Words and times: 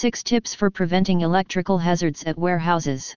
6 0.00 0.22
Tips 0.22 0.54
for 0.54 0.70
Preventing 0.70 1.20
Electrical 1.20 1.76
Hazards 1.76 2.24
at 2.24 2.38
Warehouses 2.38 3.14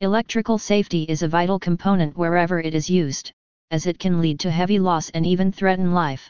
Electrical 0.00 0.58
safety 0.58 1.04
is 1.04 1.22
a 1.22 1.28
vital 1.28 1.60
component 1.60 2.16
wherever 2.16 2.58
it 2.58 2.74
is 2.74 2.90
used, 2.90 3.30
as 3.70 3.86
it 3.86 4.00
can 4.00 4.20
lead 4.20 4.40
to 4.40 4.50
heavy 4.50 4.80
loss 4.80 5.10
and 5.10 5.24
even 5.24 5.52
threaten 5.52 5.94
life. 5.94 6.28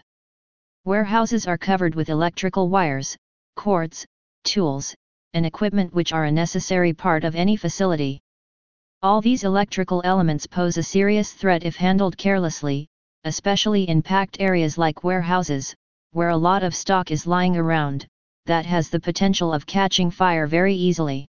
Warehouses 0.85 1.46
are 1.46 1.56
covered 1.56 1.95
with 1.95 2.11
electrical 2.11 2.69
wires, 2.69 3.16
cords, 3.56 4.04
tools, 4.45 4.95
and 5.32 5.46
equipment 5.46 5.95
which 5.95 6.12
are 6.12 6.27
a 6.27 6.30
necessary 6.30 6.93
part 6.93 7.25
of 7.25 7.34
any 7.34 7.57
facility. 7.57 8.20
All 9.00 9.23
these 9.23 9.43
electrical 9.43 10.02
elements 10.04 10.46
pose 10.46 10.77
a 10.77 10.82
serious 10.82 11.32
threat 11.32 11.64
if 11.64 11.77
handled 11.77 12.18
carelessly, 12.18 12.89
especially 13.25 13.89
in 13.89 14.02
packed 14.02 14.36
areas 14.39 14.77
like 14.77 15.02
warehouses, 15.02 15.75
where 16.11 16.29
a 16.29 16.36
lot 16.36 16.62
of 16.62 16.75
stock 16.75 17.11
is 17.11 17.27
lying 17.27 17.57
around, 17.57 18.07
that 18.46 18.66
has 18.66 18.90
the 18.90 19.00
potential 19.00 19.52
of 19.52 19.66
catching 19.66 20.11
fire 20.11 20.46
very 20.46 20.74
easily. 20.74 21.27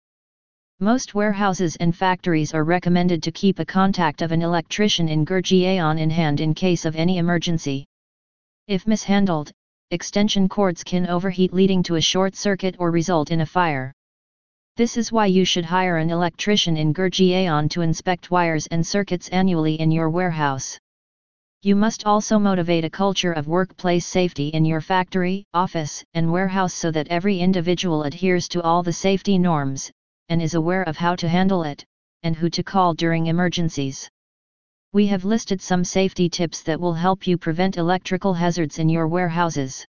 Most 0.80 1.14
warehouses 1.14 1.76
and 1.76 1.94
factories 1.94 2.54
are 2.54 2.64
recommended 2.64 3.22
to 3.22 3.32
keep 3.32 3.58
a 3.58 3.64
contact 3.64 4.22
of 4.22 4.32
an 4.32 4.42
electrician 4.42 5.08
in 5.08 5.24
Gurgaon 5.24 5.98
in 5.98 6.10
hand 6.10 6.40
in 6.40 6.54
case 6.54 6.84
of 6.84 6.96
any 6.96 7.18
emergency. 7.18 7.86
If 8.66 8.86
mishandled, 8.86 9.52
extension 9.90 10.48
cords 10.48 10.82
can 10.82 11.06
overheat 11.06 11.52
leading 11.52 11.82
to 11.84 11.96
a 11.96 12.00
short 12.00 12.34
circuit 12.34 12.76
or 12.78 12.90
result 12.90 13.30
in 13.30 13.42
a 13.42 13.46
fire. 13.46 13.92
This 14.76 14.96
is 14.96 15.12
why 15.12 15.26
you 15.26 15.44
should 15.44 15.66
hire 15.66 15.98
an 15.98 16.10
electrician 16.10 16.78
in 16.78 16.94
Gurgaon 16.94 17.68
to 17.70 17.82
inspect 17.82 18.30
wires 18.30 18.66
and 18.68 18.86
circuits 18.86 19.28
annually 19.28 19.74
in 19.74 19.90
your 19.90 20.08
warehouse. 20.08 20.78
You 21.64 21.76
must 21.76 22.06
also 22.06 22.40
motivate 22.40 22.84
a 22.84 22.90
culture 22.90 23.30
of 23.30 23.46
workplace 23.46 24.04
safety 24.04 24.48
in 24.48 24.64
your 24.64 24.80
factory, 24.80 25.44
office, 25.54 26.02
and 26.12 26.32
warehouse 26.32 26.74
so 26.74 26.90
that 26.90 27.06
every 27.06 27.38
individual 27.38 28.02
adheres 28.02 28.48
to 28.48 28.62
all 28.62 28.82
the 28.82 28.92
safety 28.92 29.38
norms, 29.38 29.88
and 30.28 30.42
is 30.42 30.54
aware 30.54 30.82
of 30.82 30.96
how 30.96 31.14
to 31.14 31.28
handle 31.28 31.62
it, 31.62 31.84
and 32.24 32.34
who 32.34 32.50
to 32.50 32.64
call 32.64 32.94
during 32.94 33.28
emergencies. 33.28 34.10
We 34.92 35.06
have 35.06 35.24
listed 35.24 35.62
some 35.62 35.84
safety 35.84 36.28
tips 36.28 36.64
that 36.64 36.80
will 36.80 36.94
help 36.94 37.28
you 37.28 37.38
prevent 37.38 37.76
electrical 37.76 38.34
hazards 38.34 38.80
in 38.80 38.88
your 38.88 39.06
warehouses. 39.06 39.86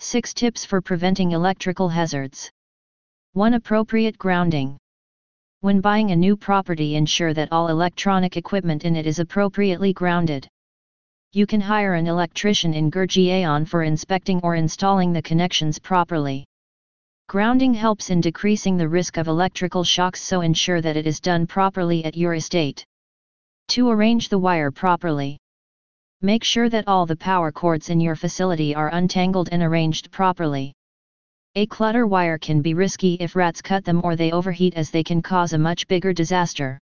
6 0.00 0.34
Tips 0.34 0.66
for 0.66 0.82
Preventing 0.82 1.32
Electrical 1.32 1.88
Hazards 1.88 2.50
1. 3.32 3.54
Appropriate 3.54 4.18
grounding. 4.18 4.76
When 5.60 5.80
buying 5.80 6.10
a 6.10 6.16
new 6.16 6.36
property 6.36 6.96
ensure 6.96 7.32
that 7.32 7.50
all 7.50 7.68
electronic 7.68 8.36
equipment 8.36 8.84
in 8.84 8.94
it 8.94 9.06
is 9.06 9.20
appropriately 9.20 9.94
grounded. 9.94 10.48
You 11.34 11.46
can 11.46 11.62
hire 11.62 11.94
an 11.94 12.08
electrician 12.08 12.74
in 12.74 12.90
Gurgaon 12.90 13.66
for 13.66 13.84
inspecting 13.84 14.38
or 14.42 14.54
installing 14.54 15.14
the 15.14 15.22
connections 15.22 15.78
properly. 15.78 16.44
Grounding 17.26 17.72
helps 17.72 18.10
in 18.10 18.20
decreasing 18.20 18.76
the 18.76 18.86
risk 18.86 19.16
of 19.16 19.28
electrical 19.28 19.82
shocks 19.82 20.20
so 20.20 20.42
ensure 20.42 20.82
that 20.82 20.98
it 20.98 21.06
is 21.06 21.20
done 21.20 21.46
properly 21.46 22.04
at 22.04 22.18
your 22.18 22.34
estate. 22.34 22.84
To 23.68 23.88
Arrange 23.88 24.28
the 24.28 24.38
wire 24.38 24.70
properly. 24.70 25.38
Make 26.20 26.44
sure 26.44 26.68
that 26.68 26.86
all 26.86 27.06
the 27.06 27.16
power 27.16 27.50
cords 27.50 27.88
in 27.88 27.98
your 27.98 28.14
facility 28.14 28.74
are 28.74 28.92
untangled 28.92 29.48
and 29.52 29.62
arranged 29.62 30.10
properly. 30.10 30.74
A 31.54 31.64
clutter 31.64 32.06
wire 32.06 32.36
can 32.36 32.60
be 32.60 32.74
risky 32.74 33.14
if 33.20 33.34
rats 33.34 33.62
cut 33.62 33.86
them 33.86 34.02
or 34.04 34.16
they 34.16 34.32
overheat 34.32 34.74
as 34.74 34.90
they 34.90 35.02
can 35.02 35.22
cause 35.22 35.54
a 35.54 35.58
much 35.58 35.88
bigger 35.88 36.12
disaster. 36.12 36.78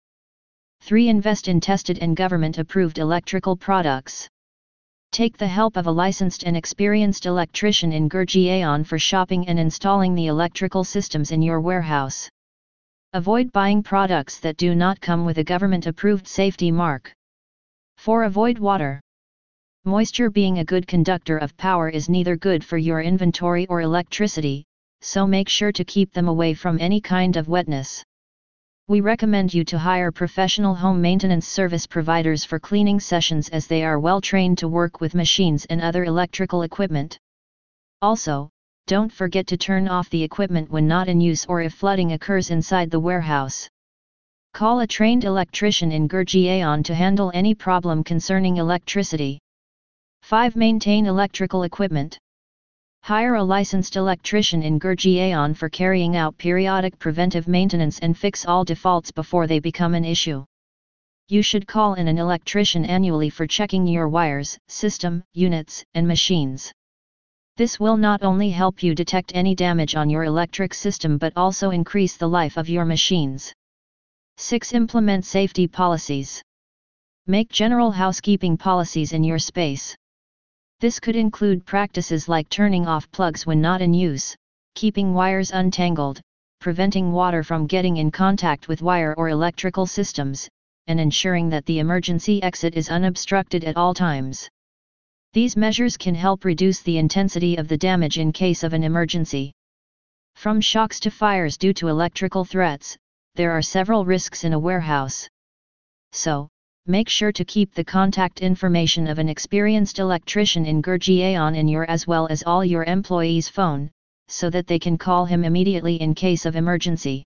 3. 0.80 1.08
Invest 1.08 1.46
in 1.46 1.60
tested 1.60 1.98
and 2.00 2.16
government 2.16 2.58
approved 2.58 2.98
electrical 2.98 3.54
products. 3.54 4.28
Take 5.12 5.36
the 5.36 5.48
help 5.48 5.76
of 5.76 5.88
a 5.88 5.90
licensed 5.90 6.44
and 6.44 6.56
experienced 6.56 7.26
electrician 7.26 7.92
in 7.92 8.08
Gurgaon 8.08 8.84
for 8.86 8.96
shopping 8.96 9.48
and 9.48 9.58
installing 9.58 10.14
the 10.14 10.28
electrical 10.28 10.84
systems 10.84 11.32
in 11.32 11.42
your 11.42 11.60
warehouse. 11.60 12.28
Avoid 13.12 13.50
buying 13.50 13.82
products 13.82 14.38
that 14.38 14.56
do 14.56 14.76
not 14.76 15.00
come 15.00 15.24
with 15.24 15.38
a 15.38 15.44
government-approved 15.44 16.28
safety 16.28 16.70
mark. 16.70 17.12
4. 17.96 18.22
Avoid 18.22 18.60
water. 18.60 19.00
Moisture 19.84 20.30
being 20.30 20.60
a 20.60 20.64
good 20.64 20.86
conductor 20.86 21.38
of 21.38 21.56
power 21.56 21.88
is 21.88 22.08
neither 22.08 22.36
good 22.36 22.62
for 22.62 22.78
your 22.78 23.02
inventory 23.02 23.66
or 23.66 23.80
electricity, 23.80 24.64
so 25.00 25.26
make 25.26 25.48
sure 25.48 25.72
to 25.72 25.84
keep 25.84 26.12
them 26.12 26.28
away 26.28 26.54
from 26.54 26.78
any 26.78 27.00
kind 27.00 27.36
of 27.36 27.48
wetness 27.48 28.04
we 28.90 29.00
recommend 29.00 29.54
you 29.54 29.62
to 29.62 29.78
hire 29.78 30.10
professional 30.10 30.74
home 30.74 31.00
maintenance 31.00 31.46
service 31.46 31.86
providers 31.86 32.44
for 32.44 32.58
cleaning 32.58 32.98
sessions 32.98 33.48
as 33.50 33.68
they 33.68 33.84
are 33.84 34.00
well 34.00 34.20
trained 34.20 34.58
to 34.58 34.66
work 34.66 35.00
with 35.00 35.14
machines 35.14 35.64
and 35.66 35.80
other 35.80 36.02
electrical 36.02 36.62
equipment. 36.62 37.16
Also, 38.02 38.50
don't 38.88 39.12
forget 39.12 39.46
to 39.46 39.56
turn 39.56 39.86
off 39.86 40.10
the 40.10 40.24
equipment 40.24 40.68
when 40.72 40.88
not 40.88 41.06
in 41.06 41.20
use 41.20 41.46
or 41.46 41.60
if 41.60 41.72
flooding 41.72 42.14
occurs 42.14 42.50
inside 42.50 42.90
the 42.90 42.98
warehouse. 42.98 43.68
Call 44.54 44.80
a 44.80 44.88
trained 44.88 45.24
electrician 45.24 45.92
in 45.92 46.08
Gurgaon 46.08 46.82
to 46.82 46.92
handle 46.92 47.30
any 47.32 47.54
problem 47.54 48.02
concerning 48.02 48.56
electricity. 48.56 49.38
5. 50.22 50.56
Maintain 50.56 51.06
electrical 51.06 51.62
equipment. 51.62 52.18
Hire 53.02 53.34
a 53.34 53.42
licensed 53.42 53.96
electrician 53.96 54.62
in 54.62 54.78
Gurgaon 54.78 55.56
for 55.56 55.68
carrying 55.68 56.16
out 56.16 56.36
periodic 56.36 56.98
preventive 56.98 57.48
maintenance 57.48 57.98
and 57.98 58.16
fix 58.16 58.46
all 58.46 58.64
defaults 58.64 59.10
before 59.10 59.46
they 59.46 59.58
become 59.58 59.94
an 59.94 60.04
issue. 60.04 60.44
You 61.28 61.42
should 61.42 61.66
call 61.66 61.94
in 61.94 62.08
an 62.08 62.18
electrician 62.18 62.84
annually 62.84 63.30
for 63.30 63.46
checking 63.46 63.86
your 63.86 64.08
wires, 64.08 64.58
system, 64.68 65.24
units, 65.32 65.84
and 65.94 66.06
machines. 66.06 66.72
This 67.56 67.80
will 67.80 67.96
not 67.96 68.22
only 68.22 68.50
help 68.50 68.82
you 68.82 68.94
detect 68.94 69.32
any 69.34 69.54
damage 69.54 69.94
on 69.94 70.10
your 70.10 70.24
electric 70.24 70.74
system 70.74 71.18
but 71.18 71.32
also 71.36 71.70
increase 71.70 72.16
the 72.16 72.28
life 72.28 72.56
of 72.56 72.68
your 72.68 72.84
machines. 72.84 73.52
6. 74.36 74.72
Implement 74.72 75.24
safety 75.24 75.66
policies. 75.66 76.42
Make 77.26 77.48
general 77.48 77.90
housekeeping 77.90 78.56
policies 78.56 79.12
in 79.12 79.22
your 79.22 79.38
space. 79.38 79.96
This 80.80 80.98
could 80.98 81.14
include 81.14 81.66
practices 81.66 82.26
like 82.26 82.48
turning 82.48 82.86
off 82.86 83.10
plugs 83.10 83.44
when 83.44 83.60
not 83.60 83.82
in 83.82 83.92
use, 83.92 84.34
keeping 84.74 85.12
wires 85.12 85.50
untangled, 85.50 86.22
preventing 86.58 87.12
water 87.12 87.42
from 87.42 87.66
getting 87.66 87.98
in 87.98 88.10
contact 88.10 88.66
with 88.66 88.80
wire 88.80 89.14
or 89.18 89.28
electrical 89.28 89.84
systems, 89.84 90.48
and 90.86 90.98
ensuring 90.98 91.50
that 91.50 91.66
the 91.66 91.80
emergency 91.80 92.42
exit 92.42 92.74
is 92.76 92.88
unobstructed 92.88 93.62
at 93.62 93.76
all 93.76 93.92
times. 93.92 94.48
These 95.34 95.54
measures 95.54 95.98
can 95.98 96.14
help 96.14 96.46
reduce 96.46 96.80
the 96.80 96.96
intensity 96.96 97.56
of 97.56 97.68
the 97.68 97.76
damage 97.76 98.18
in 98.18 98.32
case 98.32 98.62
of 98.62 98.72
an 98.72 98.82
emergency. 98.82 99.52
From 100.34 100.62
shocks 100.62 100.98
to 101.00 101.10
fires 101.10 101.58
due 101.58 101.74
to 101.74 101.88
electrical 101.88 102.46
threats, 102.46 102.96
there 103.34 103.50
are 103.52 103.60
several 103.60 104.06
risks 104.06 104.44
in 104.44 104.54
a 104.54 104.58
warehouse. 104.58 105.28
So, 106.12 106.48
make 106.90 107.08
sure 107.08 107.32
to 107.32 107.44
keep 107.44 107.72
the 107.72 107.84
contact 107.84 108.40
information 108.40 109.06
of 109.06 109.18
an 109.18 109.28
experienced 109.28 109.98
electrician 109.98 110.66
in 110.66 110.82
Gurgaon 110.82 111.56
in 111.56 111.68
your 111.68 111.88
as 111.88 112.06
well 112.06 112.26
as 112.28 112.42
all 112.42 112.64
your 112.64 112.84
employees' 112.84 113.48
phone, 113.48 113.90
so 114.28 114.50
that 114.50 114.66
they 114.66 114.78
can 114.78 114.98
call 114.98 115.24
him 115.24 115.44
immediately 115.44 115.96
in 116.00 116.14
case 116.14 116.44
of 116.44 116.56
emergency. 116.56 117.24